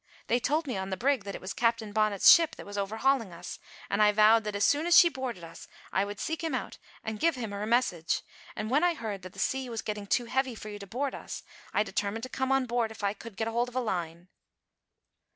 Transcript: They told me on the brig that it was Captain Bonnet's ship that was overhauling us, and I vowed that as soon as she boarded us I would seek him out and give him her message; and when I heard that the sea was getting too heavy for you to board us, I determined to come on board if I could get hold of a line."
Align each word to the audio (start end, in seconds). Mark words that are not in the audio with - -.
They 0.25 0.39
told 0.39 0.65
me 0.65 0.77
on 0.77 0.89
the 0.89 0.97
brig 0.97 1.25
that 1.25 1.35
it 1.35 1.41
was 1.41 1.53
Captain 1.53 1.93
Bonnet's 1.93 2.27
ship 2.31 2.55
that 2.55 2.65
was 2.65 2.75
overhauling 2.75 3.31
us, 3.31 3.59
and 3.87 4.01
I 4.01 4.11
vowed 4.11 4.45
that 4.45 4.55
as 4.55 4.65
soon 4.65 4.87
as 4.87 4.97
she 4.97 5.09
boarded 5.09 5.43
us 5.43 5.67
I 5.93 6.05
would 6.05 6.19
seek 6.19 6.43
him 6.43 6.55
out 6.55 6.79
and 7.03 7.19
give 7.19 7.35
him 7.35 7.51
her 7.51 7.67
message; 7.67 8.23
and 8.55 8.71
when 8.71 8.83
I 8.83 8.95
heard 8.95 9.21
that 9.21 9.33
the 9.33 9.37
sea 9.37 9.69
was 9.69 9.83
getting 9.83 10.07
too 10.07 10.25
heavy 10.25 10.55
for 10.55 10.69
you 10.69 10.79
to 10.79 10.87
board 10.87 11.13
us, 11.13 11.43
I 11.71 11.83
determined 11.83 12.23
to 12.23 12.29
come 12.29 12.51
on 12.51 12.65
board 12.65 12.89
if 12.89 13.03
I 13.03 13.13
could 13.13 13.37
get 13.37 13.47
hold 13.47 13.69
of 13.69 13.75
a 13.75 13.79
line." 13.79 14.29